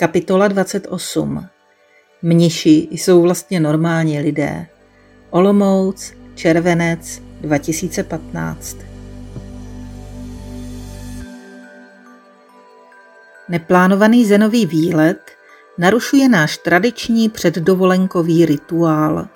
[0.00, 1.46] Kapitola 28
[2.22, 4.66] Mniši jsou vlastně normální lidé.
[5.30, 8.76] Olomouc, červenec 2015
[13.48, 15.30] Neplánovaný zenový výlet
[15.78, 19.26] narušuje náš tradiční předdovolenkový rituál.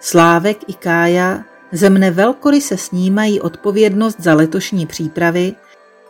[0.00, 5.54] Slávek i Kája ze mne velkoryse snímají odpovědnost za letošní přípravy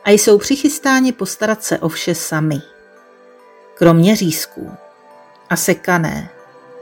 [0.04, 2.75] a jsou přichystáni postarat se o vše sami.
[3.78, 4.70] Kromě řízků.
[5.50, 6.28] A sekané.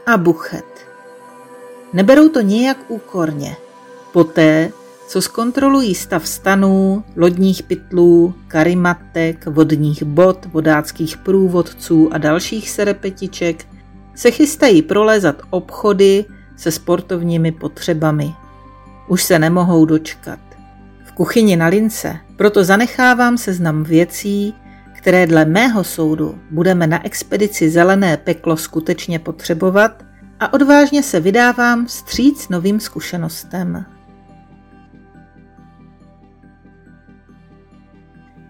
[0.06, 0.86] A buchet.
[1.92, 3.56] Neberou to nijak úkorně.
[4.12, 4.70] Poté,
[5.08, 13.66] co zkontrolují stav stanů, lodních pytlů, karimatek, vodních bod, vodáckých průvodců a dalších serepetiček,
[14.14, 16.24] se chystají prolézat obchody
[16.56, 18.34] se sportovními potřebami.
[19.08, 20.40] Už se nemohou dočkat.
[21.04, 24.54] V kuchyni na lince proto zanechávám seznam věcí,
[25.04, 30.04] které dle mého soudu budeme na expedici Zelené peklo skutečně potřebovat
[30.40, 33.84] a odvážně se vydávám stříc novým zkušenostem.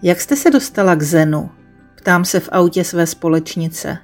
[0.02, 1.50] Jak jste se dostala k Zenu?
[1.94, 3.98] Ptám se v autě své společnice.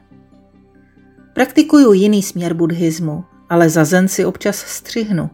[1.32, 5.30] Praktikuju jiný směr buddhismu, ale za zen si občas střihnu.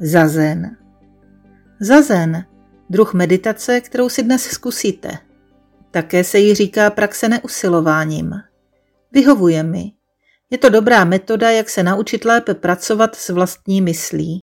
[0.00, 0.76] Za zen.
[1.80, 2.44] Za zen,
[2.90, 5.31] druh meditace, kterou si dnes zkusíte.
[5.92, 8.32] Také se jí říká praxe neusilováním.
[9.12, 9.92] Vyhovuje mi.
[10.50, 14.40] Je to dobrá metoda, jak se naučit lépe pracovat s vlastní myslí.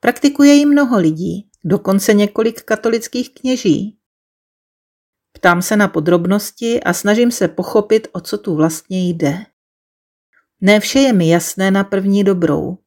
[0.00, 3.98] Praktikuje ji mnoho lidí, dokonce několik katolických kněží.
[5.32, 9.38] Ptám se na podrobnosti a snažím se pochopit, o co tu vlastně jde.
[10.60, 12.78] Ne vše je mi jasné na první dobrou,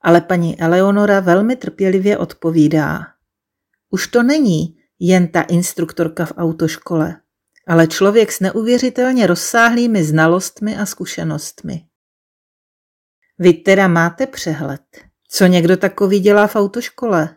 [0.00, 3.06] ale paní Eleonora velmi trpělivě odpovídá.
[3.90, 7.20] Už to není jen ta instruktorka v autoškole,
[7.66, 11.84] ale člověk s neuvěřitelně rozsáhlými znalostmi a zkušenostmi.
[13.38, 14.82] Vy teda máte přehled,
[15.30, 17.36] co někdo takový dělá v autoškole?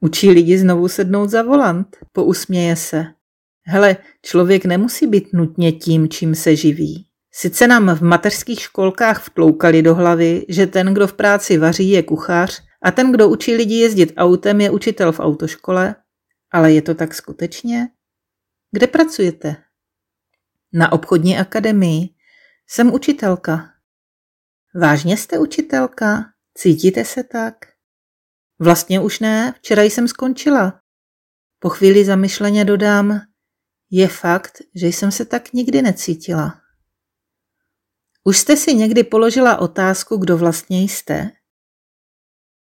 [0.00, 3.04] Učí lidi znovu sednout za volant, pousměje se.
[3.66, 7.06] Hele, člověk nemusí být nutně tím, čím se živí.
[7.32, 12.02] Sice nám v mateřských školkách vtloukali do hlavy, že ten, kdo v práci vaří, je
[12.02, 15.94] kuchař a ten, kdo učí lidi jezdit autem, je učitel v autoškole,
[16.54, 17.88] ale je to tak skutečně?
[18.70, 19.56] Kde pracujete?
[20.72, 22.14] Na obchodní akademii.
[22.66, 23.74] Jsem učitelka.
[24.80, 26.24] Vážně jste učitelka?
[26.54, 27.54] Cítíte se tak?
[28.58, 30.80] Vlastně už ne, včera jsem skončila.
[31.58, 33.20] Po chvíli zamyšleně dodám,
[33.90, 36.60] je fakt, že jsem se tak nikdy necítila.
[38.24, 41.30] Už jste si někdy položila otázku, kdo vlastně jste?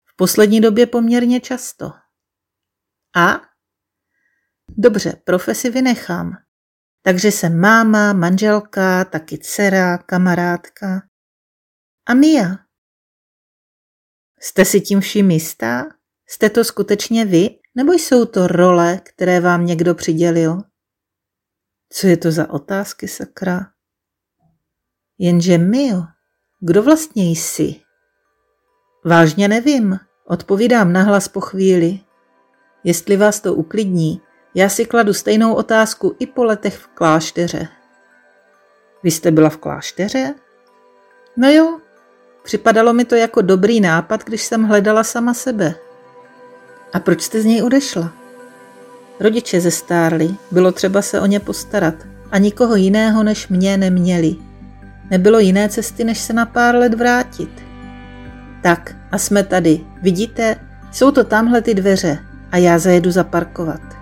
[0.05, 1.93] V poslední době poměrně často.
[3.17, 3.56] A?
[4.69, 6.33] Dobře, profesi vynechám.
[7.03, 11.03] Takže jsem máma, manželka, taky dcera, kamarádka.
[12.07, 12.57] A Mia?
[14.41, 15.85] Jste si tím vším jistá?
[16.29, 17.49] Jste to skutečně vy?
[17.75, 20.63] Nebo jsou to role, které vám někdo přidělil?
[21.93, 23.61] Co je to za otázky, sakra?
[25.19, 26.03] Jenže Mio,
[26.61, 27.81] kdo vlastně jsi?
[29.05, 32.01] Vážně nevím, odpovídám nahlas po chvíli.
[32.85, 34.21] Jestli vás to uklidní,
[34.57, 37.69] já si kladu stejnou otázku i po letech v klášteře.
[39.03, 40.35] Vy jste byla v klášteře?
[41.37, 41.79] No jo,
[42.43, 45.75] připadalo mi to jako dobrý nápad, když jsem hledala sama sebe.
[46.93, 48.13] A proč jste z něj odešla?
[49.21, 51.95] Rodiče zestárli, bylo třeba se o ně postarat
[52.31, 54.37] a nikoho jiného než mě neměli.
[55.11, 57.51] Nebylo jiné cesty, než se na pár let vrátit.
[58.63, 59.81] Tak a jsme tady.
[60.03, 60.57] Vidíte,
[60.93, 62.19] jsou to tamhle ty dveře
[62.53, 63.96] a já zajedu zaparkovat.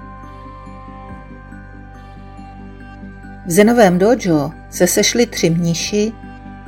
[3.47, 6.13] V zenovém dojo se sešli tři mniši,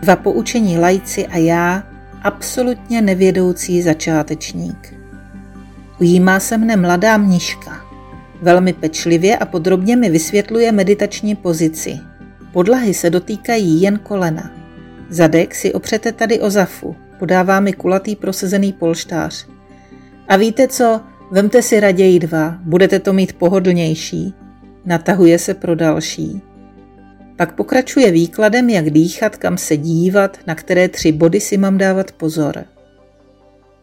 [0.01, 1.83] dva poučení lajci a já,
[2.23, 4.95] absolutně nevědoucí začátečník.
[6.01, 7.81] Ujímá se mne mladá mniška.
[8.43, 11.99] Velmi pečlivě a podrobně mi vysvětluje meditační pozici.
[12.53, 14.51] Podlahy se dotýkají jen kolena.
[15.11, 19.47] Zadek si opřete tady o zafu, podává mi kulatý prosezený polštář.
[20.29, 24.35] A víte co, vemte si raději dva, budete to mít pohodlnější.
[24.85, 26.43] Natahuje se pro další.
[27.37, 32.13] Pak pokračuje výkladem, jak dýchat, kam se dívat, na které tři body si mám dávat
[32.13, 32.65] pozor.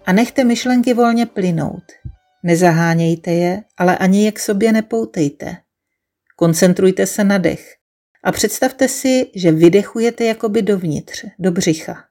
[0.05, 1.83] A nechte myšlenky volně plynout.
[2.43, 5.57] Nezahánějte je, ale ani je k sobě nepoutejte.
[6.35, 7.75] Koncentrujte se na dech
[8.23, 12.03] a představte si, že vydechujete jakoby dovnitř, do břicha.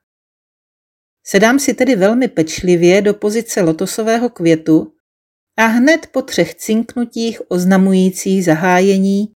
[1.25, 4.93] Sedám si tedy velmi pečlivě do pozice lotosového květu
[5.57, 9.33] a hned po třech cinknutích oznamujících zahájení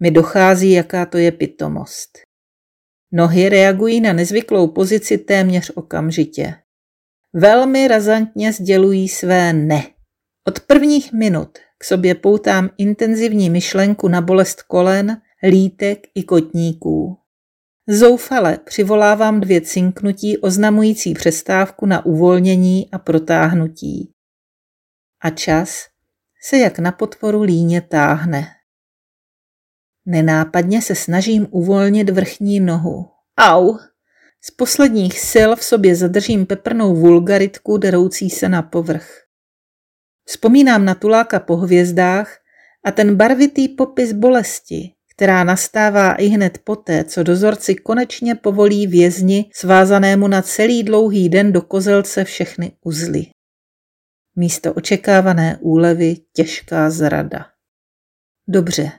[0.00, 2.18] mi dochází, jaká to je pitomost.
[3.12, 6.54] Nohy reagují na nezvyklou pozici téměř okamžitě.
[7.34, 9.82] Velmi razantně sdělují své ne.
[10.48, 17.18] Od prvních minut k sobě poutám intenzivní myšlenku na bolest kolen, lítek i kotníků.
[17.88, 24.12] Zoufale přivolávám dvě cinknutí oznamující přestávku na uvolnění a protáhnutí.
[25.20, 25.84] A čas
[26.48, 28.55] se jak na potvoru líně táhne.
[30.06, 33.06] Nenápadně se snažím uvolnit vrchní nohu.
[33.38, 33.78] Au!
[34.40, 39.22] Z posledních sil v sobě zadržím peprnou vulgaritku deroucí se na povrch.
[40.24, 42.38] Vzpomínám na tuláka po hvězdách
[42.84, 49.50] a ten barvitý popis bolesti, která nastává i hned poté, co dozorci konečně povolí vězni
[49.54, 53.26] svázanému na celý dlouhý den do kozelce všechny uzly.
[54.36, 57.46] Místo očekávané úlevy těžká zrada.
[58.48, 58.92] Dobře,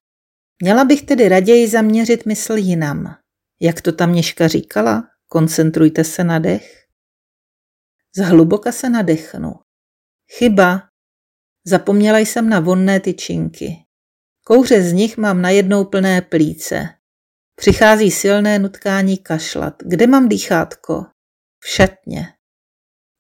[0.62, 3.16] měla bych tedy raději zaměřit mysl jinam.
[3.62, 6.86] Jak to tam Měška říkala, koncentrujte se na dech.
[8.16, 9.54] Zhluboka se nadechnu.
[10.38, 10.84] Chyba.
[11.66, 13.76] Zapomněla jsem na vonné tyčinky.
[14.44, 16.90] Kouře z nich mám najednou plné plíce.
[17.56, 19.76] Přichází silné nutkání kašlat.
[19.86, 21.06] Kde mám dýchátko?
[21.60, 22.28] V šatně.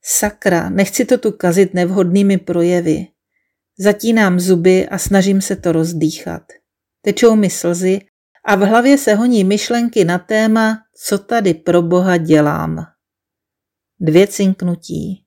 [0.03, 3.07] Sakra, nechci to tu kazit nevhodnými projevy.
[3.79, 6.43] Zatínám zuby a snažím se to rozdýchat.
[7.07, 7.99] Tečou mi slzy
[8.45, 10.77] a v hlavě se honí myšlenky na téma,
[11.07, 12.85] co tady pro boha dělám.
[13.99, 15.25] Dvě cinknutí.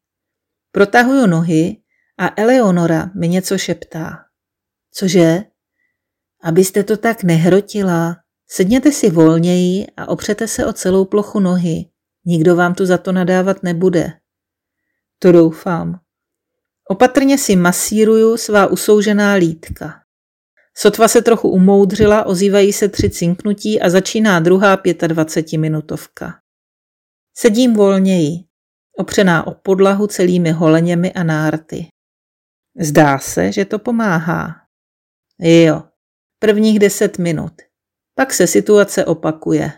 [0.72, 1.76] Protahuju nohy
[2.18, 4.18] a Eleonora mi něco šeptá.
[4.90, 5.44] Cože?
[6.42, 8.16] Abyste to tak nehrotila,
[8.46, 11.84] sedněte si volněji a opřete se o celou plochu nohy.
[12.24, 14.12] Nikdo vám tu za to nadávat nebude.
[15.18, 16.00] To doufám.
[16.88, 20.00] Opatrně si masíruju svá usoužená lítka.
[20.82, 26.34] Sotva se trochu umoudřila, ozývají se tři cinknutí a začíná druhá 25-minutovka.
[27.36, 28.44] Sedím volněji,
[28.98, 31.86] opřená o podlahu celými holeněmi a nárty.
[32.80, 34.56] Zdá se, že to pomáhá.
[35.38, 35.82] Jo,
[36.38, 37.52] prvních deset minut.
[38.14, 39.72] Pak se situace opakuje.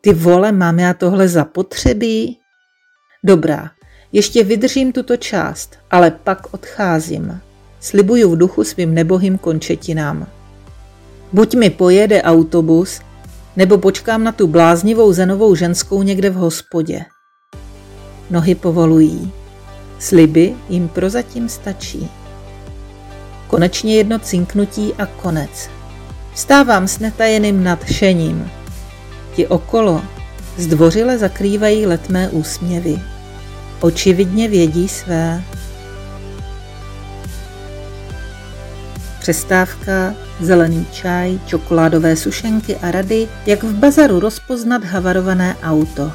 [0.00, 2.38] Ty vole, mám já tohle zapotřebí?
[3.24, 3.70] Dobrá,
[4.12, 7.49] ještě vydržím tuto část, ale pak odcházím.
[7.80, 10.26] Slibuju v duchu svým nebohým končetinám.
[11.32, 13.00] Buď mi pojede autobus,
[13.56, 17.04] nebo počkám na tu bláznivou zenovou ženskou někde v hospodě.
[18.30, 19.32] Nohy povolují.
[19.98, 22.10] Sliby jim prozatím stačí.
[23.46, 25.70] Konečně jedno cinknutí a konec.
[26.34, 28.50] Stávám s netajeným nadšením.
[29.34, 30.02] Ti okolo
[30.56, 32.98] zdvořile zakrývají letmé úsměvy.
[33.80, 35.42] Očividně vědí své.
[39.20, 46.12] Přestávka, zelený čaj, čokoládové sušenky a rady, jak v bazaru rozpoznat havarované auto.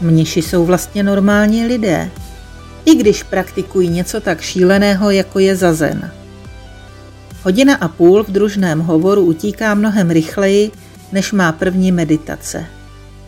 [0.00, 2.10] Mniši jsou vlastně normální lidé,
[2.84, 6.10] i když praktikují něco tak šíleného, jako je zazen.
[7.42, 10.70] Hodina a půl v družném hovoru utíká mnohem rychleji,
[11.12, 12.66] než má první meditace.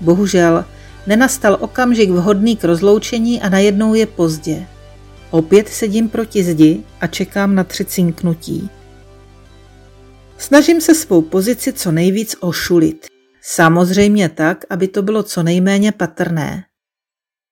[0.00, 0.64] Bohužel,
[1.06, 4.66] nenastal okamžik vhodný k rozloučení a najednou je pozdě.
[5.34, 8.70] Opět sedím proti zdi a čekám na tři cinknutí.
[10.38, 13.06] Snažím se svou pozici co nejvíc ošulit.
[13.42, 16.64] Samozřejmě tak, aby to bylo co nejméně patrné.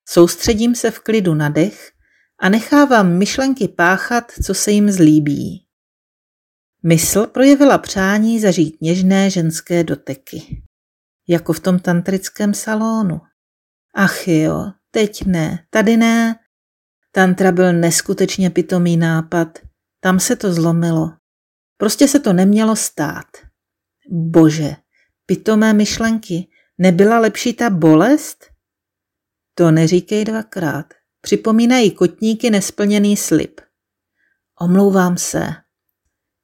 [0.09, 1.91] Soustředím se v klidu na dech
[2.39, 5.65] a nechávám myšlenky páchat, co se jim zlíbí.
[6.83, 10.63] Mysl projevila přání zažít něžné ženské doteky.
[11.27, 13.21] Jako v tom tantrickém salonu.
[13.95, 16.42] Ach jo, teď ne, tady ne.
[17.15, 19.59] Tantra byl neskutečně pitomý nápad.
[19.99, 21.11] Tam se to zlomilo.
[21.77, 23.25] Prostě se to nemělo stát.
[24.09, 24.75] Bože,
[25.25, 28.45] pitomé myšlenky, nebyla lepší ta bolest?
[29.55, 30.93] To neříkej dvakrát.
[31.21, 33.61] Připomínají kotníky nesplněný slib.
[34.59, 35.47] Omlouvám se.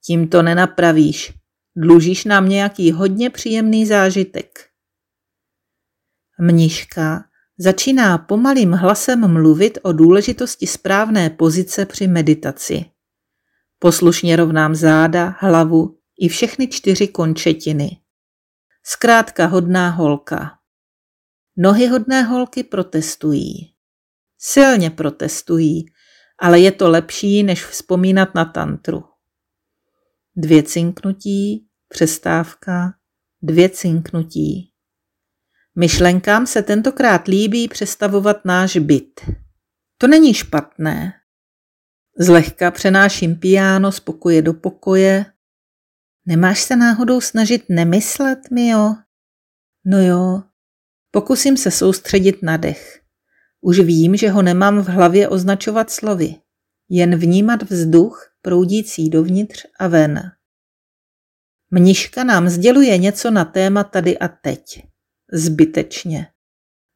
[0.05, 1.33] Tím to nenapravíš.
[1.75, 4.69] Dlužíš nám nějaký hodně příjemný zážitek.
[6.39, 7.28] Mniška
[7.59, 12.85] začíná pomalým hlasem mluvit o důležitosti správné pozice při meditaci.
[13.79, 17.97] Poslušně rovnám záda, hlavu i všechny čtyři končetiny.
[18.83, 20.51] Zkrátka hodná holka.
[21.57, 23.73] Nohy hodné holky protestují.
[24.37, 25.85] Silně protestují,
[26.39, 29.03] ale je to lepší, než vzpomínat na tantru.
[30.35, 32.93] Dvě cinknutí, přestávka,
[33.41, 34.68] dvě cinknutí.
[35.79, 39.21] Myšlenkám se tentokrát líbí přestavovat náš byt.
[39.97, 41.13] To není špatné.
[42.19, 45.25] Zlehka přenáším piano z pokoje do pokoje,
[46.29, 48.95] Nemáš se náhodou snažit nemyslet, Mio?
[49.85, 50.43] No jo,
[51.11, 53.01] pokusím se soustředit na dech.
[53.61, 56.35] Už vím, že ho nemám v hlavě označovat slovy,
[56.89, 60.31] jen vnímat vzduch proudící dovnitř a ven.
[61.71, 64.88] Mniška nám sděluje něco na téma tady a teď.
[65.31, 66.27] Zbytečně.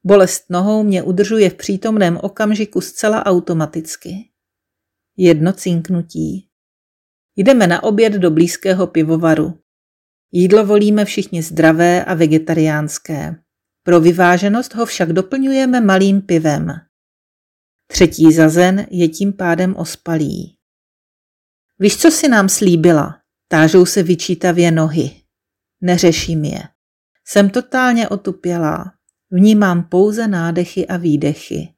[0.05, 4.29] Bolest nohou mě udržuje v přítomném okamžiku zcela automaticky.
[5.17, 6.49] Jedno cinknutí.
[7.35, 9.59] Jdeme na oběd do blízkého pivovaru.
[10.31, 13.35] Jídlo volíme všichni zdravé a vegetariánské.
[13.83, 16.67] Pro vyváženost ho však doplňujeme malým pivem.
[17.87, 20.57] Třetí zazen je tím pádem ospalý.
[21.79, 23.19] Víš, co si nám slíbila?
[23.47, 25.21] Tážou se vyčítavě nohy.
[25.81, 26.72] Neřeším je.
[27.25, 28.93] Jsem totálně otupělá.
[29.31, 31.73] Vnímám pouze nádechy a výdechy.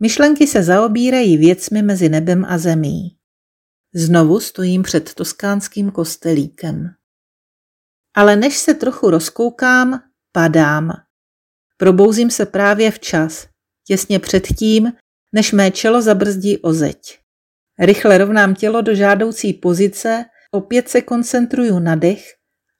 [0.00, 3.18] Myšlenky se zaobírají věcmi mezi nebem a zemí.
[3.94, 6.94] Znovu stojím před toskánským kostelíkem.
[8.14, 10.92] Ale než se trochu rozkoukám, padám.
[11.76, 13.48] Probouzím se právě včas,
[13.86, 14.92] těsně před tím,
[15.32, 17.18] než mé čelo zabrzdí o zeď.
[17.78, 22.24] Rychle rovnám tělo do žádoucí pozice, opět se koncentruju na dech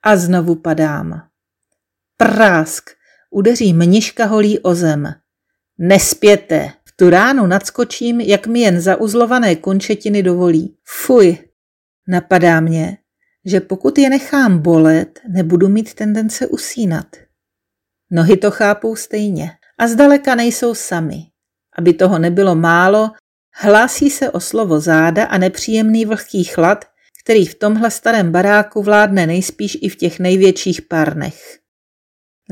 [0.02, 1.31] a znovu padám.
[2.16, 2.90] Prásk!
[3.31, 5.14] Udeří mniška holí o zem.
[5.78, 6.73] Nespěte!
[6.85, 10.76] V tu ránu nadskočím, jak mi jen zauzlované končetiny dovolí.
[10.85, 11.38] Fuj!
[12.09, 12.99] Napadá mě,
[13.45, 17.07] že pokud je nechám bolet, nebudu mít tendence usínat.
[18.11, 21.23] Nohy to chápou stejně a zdaleka nejsou sami.
[21.78, 23.11] Aby toho nebylo málo,
[23.54, 26.85] hlásí se o slovo záda a nepříjemný vlhký chlad,
[27.25, 31.62] který v tomhle starém baráku vládne nejspíš i v těch největších parnech.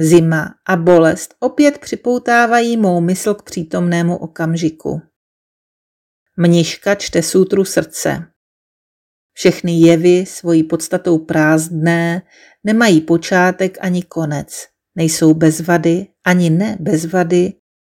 [0.02, 5.00] Zima a bolest opět připoutávají mou mysl k přítomnému okamžiku.
[6.36, 8.24] Mniška čte sutru srdce.
[9.32, 12.22] Všechny jevy svojí podstatou prázdné
[12.64, 14.66] nemají počátek ani konec.
[14.94, 17.52] Nejsou bez vady ani ne bez vady,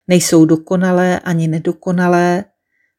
[0.07, 2.45] nejsou dokonalé ani nedokonalé.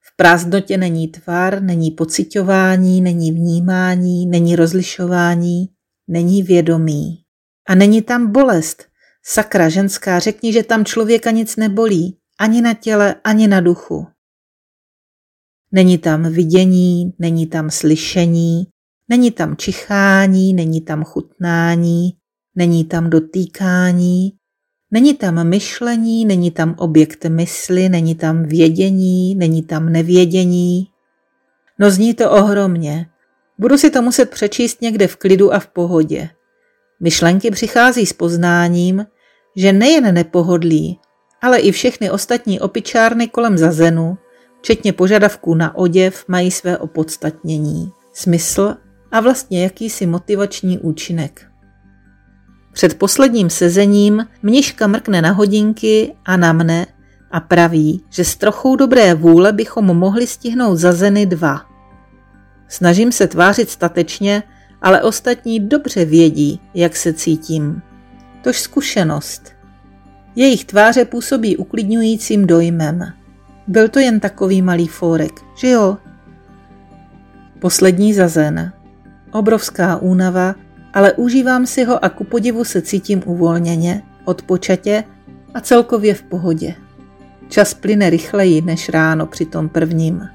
[0.00, 5.66] V prázdnotě není tvar, není pocitování, není vnímání, není rozlišování,
[6.08, 7.22] není vědomí.
[7.68, 8.84] A není tam bolest.
[9.28, 14.06] Sakra ženská, řekni, že tam člověka nic nebolí, ani na těle, ani na duchu.
[15.72, 18.66] Není tam vidění, není tam slyšení,
[19.08, 22.10] není tam čichání, není tam chutnání,
[22.54, 24.32] není tam dotýkání,
[24.90, 30.86] není tam myšlení, není tam objekt mysli, není tam vědění, není tam nevědění.
[31.78, 33.06] No zní to ohromně.
[33.58, 36.28] Budu si to muset přečíst někde v klidu a v pohodě.
[37.00, 39.06] Myšlenky přichází s poznáním,
[39.56, 40.98] že nejen nepohodlí,
[41.42, 44.18] ale i všechny ostatní opičárny kolem zazenu,
[44.58, 48.74] včetně požadavků na oděv, mají své opodstatnění, smysl
[49.12, 51.46] a vlastně jakýsi motivační účinek.
[52.72, 56.86] Před posledním sezením mniška mrkne na hodinky a na mne
[57.30, 61.60] a praví, že s trochou dobré vůle bychom mohli stihnout zazeny dva.
[62.68, 64.42] Snažím se tvářit statečně,
[64.82, 67.82] ale ostatní dobře vědí, jak se cítím.
[68.46, 69.52] Tož zkušenost.
[70.36, 73.12] Jejich tváře působí uklidňujícím dojmem.
[73.66, 75.98] Byl to jen takový malý fórek, že jo?
[77.58, 78.72] Poslední zazen.
[79.32, 80.54] Obrovská únava,
[80.94, 85.04] ale užívám si ho a ku podivu se cítím uvolněně, odpočatě
[85.54, 86.74] a celkově v pohodě.
[87.48, 90.28] Čas plyne rychleji než ráno při tom prvním.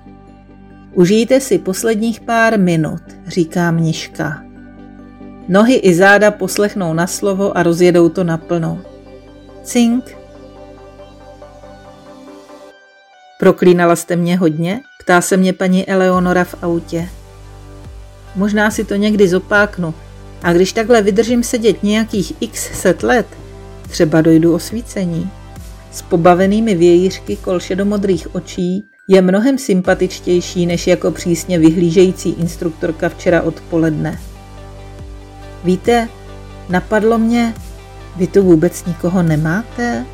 [0.94, 4.50] Užijte si posledních pár minut, říká mniška.
[5.48, 8.82] Nohy i záda poslechnou na slovo a rozjedou to naplno.
[9.64, 10.18] Cink.
[13.40, 14.80] Proklínala jste mě hodně?
[15.04, 17.10] Ptá se mě paní Eleonora v autě.
[18.36, 19.94] Možná si to někdy zopáknu,
[20.44, 23.28] a když takhle vydržím sedět nějakých x set let,
[23.90, 25.30] třeba dojdu osvícení.
[25.92, 33.42] S pobavenými vějířky kol šedomodrých očí je mnohem sympatičtější než jako přísně vyhlížející instruktorka včera
[33.42, 34.20] odpoledne.
[35.63, 36.08] Víte,
[36.70, 37.53] napadlo mě,
[38.15, 40.06] vy tu vůbec nikoho nemáte?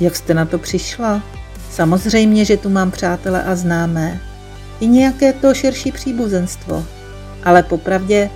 [0.00, 1.22] Jak jste na to přišla?
[1.70, 4.20] Samozřejmě, že tu mám přátele a známé.
[4.80, 6.84] I nějaké to širší příbuzenstvo.
[7.44, 8.30] Ale popravdě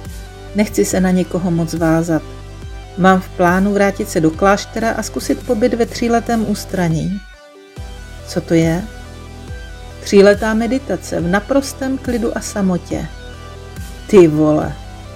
[0.54, 2.22] nechci se na někoho moc vázat.
[2.98, 7.20] Mám v plánu vrátit se do kláštera a zkusit pobyt ve tříletém ústraní.
[8.26, 8.84] Co to je?
[10.00, 13.06] Tříletá meditace v naprostém klidu a samotě.
[14.06, 14.72] Ty vole,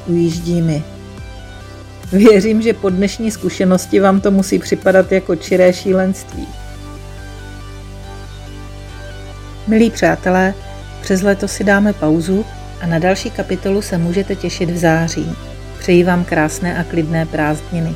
[0.07, 0.83] ujíždí mi.
[2.13, 6.49] Věřím, že po dnešní zkušenosti vám to musí připadat jako čiré šílenství.
[9.67, 10.55] Milí přátelé,
[11.01, 12.45] přes leto si dáme pauzu
[12.81, 15.33] a na další kapitolu se můžete těšit v září.
[15.79, 17.95] Přeji vám krásné a klidné prázdniny.